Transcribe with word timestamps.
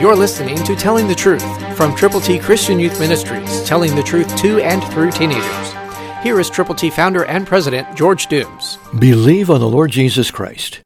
You're 0.00 0.14
listening 0.14 0.62
to 0.62 0.76
Telling 0.76 1.08
the 1.08 1.14
Truth 1.16 1.76
from 1.76 1.92
Triple 1.96 2.20
T 2.20 2.38
Christian 2.38 2.78
Youth 2.78 3.00
Ministries, 3.00 3.64
telling 3.64 3.96
the 3.96 4.02
truth 4.04 4.36
to 4.36 4.60
and 4.60 4.80
through 4.92 5.10
teenagers. 5.10 5.72
Here 6.22 6.38
is 6.38 6.48
Triple 6.48 6.76
T 6.76 6.88
founder 6.88 7.24
and 7.24 7.44
president 7.44 7.96
George 7.96 8.28
Dooms. 8.28 8.78
Believe 8.96 9.50
on 9.50 9.58
the 9.58 9.68
Lord 9.68 9.90
Jesus 9.90 10.30
Christ. 10.30 10.82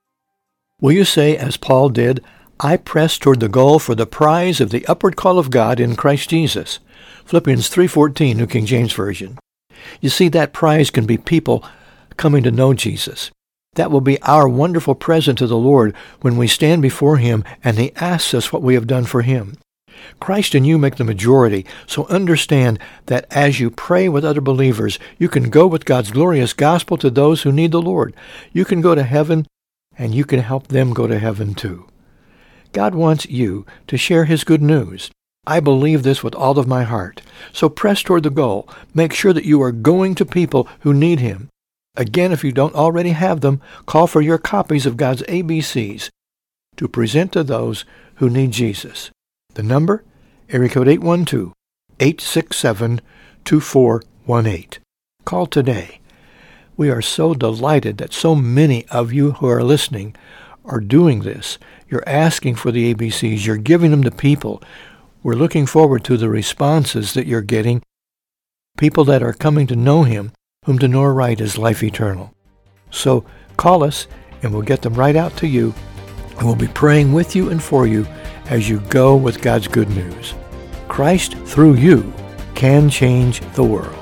Will 0.80 0.92
you 0.92 1.04
say, 1.04 1.36
as 1.36 1.58
Paul 1.58 1.90
did, 1.90 2.24
I 2.58 2.78
press 2.78 3.18
toward 3.18 3.40
the 3.40 3.50
goal 3.50 3.78
for 3.78 3.94
the 3.94 4.06
prize 4.06 4.62
of 4.62 4.70
the 4.70 4.86
upward 4.86 5.16
call 5.16 5.38
of 5.38 5.50
God 5.50 5.78
in 5.78 5.94
Christ 5.94 6.30
Jesus? 6.30 6.78
Philippians 7.26 7.68
3.14, 7.68 8.34
New 8.34 8.46
King 8.46 8.64
James 8.64 8.94
Version. 8.94 9.38
You 10.00 10.08
see, 10.08 10.30
that 10.30 10.54
prize 10.54 10.88
can 10.88 11.04
be 11.04 11.18
people 11.18 11.62
coming 12.16 12.42
to 12.44 12.50
know 12.50 12.72
Jesus. 12.72 13.30
That 13.74 13.90
will 13.90 14.02
be 14.02 14.20
our 14.22 14.46
wonderful 14.46 14.94
present 14.94 15.38
to 15.38 15.46
the 15.46 15.56
Lord 15.56 15.94
when 16.20 16.36
we 16.36 16.46
stand 16.46 16.82
before 16.82 17.16
Him 17.16 17.42
and 17.64 17.78
He 17.78 17.94
asks 17.96 18.34
us 18.34 18.52
what 18.52 18.62
we 18.62 18.74
have 18.74 18.86
done 18.86 19.04
for 19.04 19.22
Him. 19.22 19.56
Christ 20.20 20.54
and 20.54 20.66
you 20.66 20.78
make 20.78 20.96
the 20.96 21.04
majority, 21.04 21.64
so 21.86 22.06
understand 22.08 22.78
that 23.06 23.26
as 23.30 23.60
you 23.60 23.70
pray 23.70 24.08
with 24.08 24.24
other 24.24 24.40
believers, 24.40 24.98
you 25.18 25.28
can 25.28 25.48
go 25.48 25.66
with 25.66 25.84
God's 25.84 26.10
glorious 26.10 26.52
gospel 26.52 26.96
to 26.98 27.08
those 27.08 27.42
who 27.42 27.52
need 27.52 27.72
the 27.72 27.80
Lord. 27.80 28.14
You 28.52 28.64
can 28.64 28.80
go 28.80 28.94
to 28.94 29.04
heaven, 29.04 29.46
and 29.96 30.14
you 30.14 30.24
can 30.24 30.40
help 30.40 30.68
them 30.68 30.92
go 30.92 31.06
to 31.06 31.18
heaven 31.18 31.54
too. 31.54 31.86
God 32.72 32.94
wants 32.94 33.26
you 33.26 33.64
to 33.86 33.96
share 33.96 34.24
His 34.24 34.44
good 34.44 34.62
news. 34.62 35.10
I 35.46 35.60
believe 35.60 36.02
this 36.02 36.22
with 36.22 36.34
all 36.34 36.58
of 36.58 36.68
my 36.68 36.84
heart. 36.84 37.22
So 37.52 37.68
press 37.68 38.02
toward 38.02 38.22
the 38.22 38.30
goal. 38.30 38.68
Make 38.94 39.12
sure 39.12 39.32
that 39.32 39.44
you 39.44 39.62
are 39.62 39.72
going 39.72 40.14
to 40.16 40.24
people 40.24 40.68
who 40.80 40.92
need 40.92 41.20
Him. 41.20 41.48
Again, 41.94 42.32
if 42.32 42.42
you 42.42 42.52
don't 42.52 42.74
already 42.74 43.10
have 43.10 43.42
them, 43.42 43.60
call 43.84 44.06
for 44.06 44.22
your 44.22 44.38
copies 44.38 44.86
of 44.86 44.96
God's 44.96 45.20
ABCs 45.22 46.08
to 46.76 46.88
present 46.88 47.32
to 47.32 47.44
those 47.44 47.84
who 48.14 48.30
need 48.30 48.52
Jesus. 48.52 49.10
The 49.54 49.62
number? 49.62 50.02
Area 50.48 50.70
code 50.70 50.86
812-867-2418. 51.98 54.78
Call 55.24 55.46
today. 55.46 56.00
We 56.76 56.88
are 56.88 57.02
so 57.02 57.34
delighted 57.34 57.98
that 57.98 58.14
so 58.14 58.34
many 58.34 58.86
of 58.88 59.12
you 59.12 59.32
who 59.32 59.46
are 59.48 59.62
listening 59.62 60.16
are 60.64 60.80
doing 60.80 61.20
this. 61.20 61.58
You're 61.88 62.08
asking 62.08 62.54
for 62.54 62.72
the 62.72 62.94
ABCs. 62.94 63.44
You're 63.44 63.58
giving 63.58 63.90
them 63.90 64.02
to 64.04 64.10
people. 64.10 64.62
We're 65.22 65.34
looking 65.34 65.66
forward 65.66 66.04
to 66.04 66.16
the 66.16 66.30
responses 66.30 67.12
that 67.12 67.26
you're 67.26 67.42
getting. 67.42 67.82
People 68.78 69.04
that 69.04 69.22
are 69.22 69.34
coming 69.34 69.66
to 69.66 69.76
know 69.76 70.04
Him 70.04 70.32
whom 70.64 70.78
to 70.78 70.86
know 70.86 71.02
right 71.02 71.40
is 71.40 71.58
life 71.58 71.82
eternal. 71.82 72.32
So 72.90 73.24
call 73.56 73.82
us 73.82 74.06
and 74.42 74.52
we'll 74.52 74.62
get 74.62 74.82
them 74.82 74.94
right 74.94 75.16
out 75.16 75.36
to 75.38 75.48
you 75.48 75.74
and 76.36 76.46
we'll 76.46 76.54
be 76.54 76.68
praying 76.68 77.12
with 77.12 77.34
you 77.34 77.50
and 77.50 77.62
for 77.62 77.86
you 77.86 78.06
as 78.46 78.68
you 78.68 78.80
go 78.80 79.16
with 79.16 79.42
God's 79.42 79.66
good 79.66 79.88
news. 79.90 80.34
Christ 80.88 81.34
through 81.46 81.74
you 81.74 82.12
can 82.54 82.88
change 82.88 83.40
the 83.54 83.64
world. 83.64 84.01